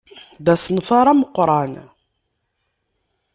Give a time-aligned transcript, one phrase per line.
[0.45, 1.73] D asenfar amuqran.